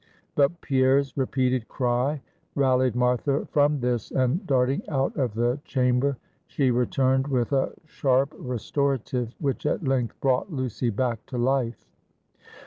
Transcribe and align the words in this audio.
But 0.33 0.61
Pierre's 0.61 1.15
repeated 1.15 1.67
cry 1.67 2.23
rallied 2.55 2.95
Martha 2.95 3.45
from 3.45 3.81
this, 3.81 4.09
and 4.09 4.43
darting 4.47 4.81
out 4.89 5.15
of 5.15 5.35
the 5.35 5.59
chamber, 5.63 6.17
she 6.47 6.71
returned 6.71 7.27
with 7.27 7.51
a 7.51 7.73
sharp 7.85 8.33
restorative, 8.39 9.35
which 9.37 9.67
at 9.67 9.87
length 9.87 10.19
brought 10.19 10.51
Lucy 10.51 10.89
back 10.89 11.23
to 11.27 11.37
life. 11.37 11.85